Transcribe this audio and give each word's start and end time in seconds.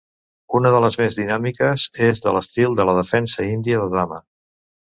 Una 0.59 0.69
de 0.75 0.79
les 0.85 0.95
més 1.01 1.17
dinàmiques 1.19 1.85
és 2.07 2.23
de 2.25 2.35
l'estil 2.39 2.79
de 2.81 2.89
la 2.91 2.99
Defensa 3.01 3.47
Índia 3.53 3.83
de 3.85 3.97
Dama. 4.01 4.23